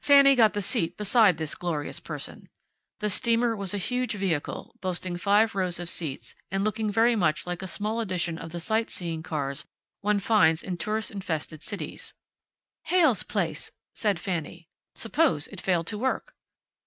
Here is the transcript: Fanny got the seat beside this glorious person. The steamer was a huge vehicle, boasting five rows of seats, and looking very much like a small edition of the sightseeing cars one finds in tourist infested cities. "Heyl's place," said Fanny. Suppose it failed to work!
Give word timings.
Fanny 0.00 0.34
got 0.34 0.54
the 0.54 0.62
seat 0.62 0.96
beside 0.96 1.36
this 1.36 1.54
glorious 1.54 2.00
person. 2.00 2.48
The 3.00 3.10
steamer 3.10 3.54
was 3.54 3.74
a 3.74 3.76
huge 3.76 4.14
vehicle, 4.14 4.74
boasting 4.80 5.18
five 5.18 5.54
rows 5.54 5.78
of 5.78 5.90
seats, 5.90 6.34
and 6.50 6.64
looking 6.64 6.90
very 6.90 7.14
much 7.14 7.46
like 7.46 7.60
a 7.60 7.66
small 7.66 8.00
edition 8.00 8.38
of 8.38 8.52
the 8.52 8.60
sightseeing 8.60 9.22
cars 9.22 9.66
one 10.00 10.20
finds 10.20 10.62
in 10.62 10.78
tourist 10.78 11.10
infested 11.10 11.62
cities. 11.62 12.14
"Heyl's 12.84 13.24
place," 13.24 13.70
said 13.94 14.18
Fanny. 14.18 14.70
Suppose 14.94 15.48
it 15.48 15.60
failed 15.60 15.86
to 15.88 15.98
work! 15.98 16.34